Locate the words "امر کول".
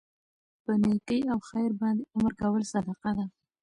2.15-2.63